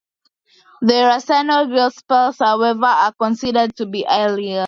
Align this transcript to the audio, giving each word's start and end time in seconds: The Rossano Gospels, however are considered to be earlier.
The 0.81 0.93
Rossano 0.95 1.67
Gospels, 1.71 2.37
however 2.39 2.85
are 2.87 3.13
considered 3.13 3.75
to 3.75 3.85
be 3.85 4.03
earlier. 4.09 4.59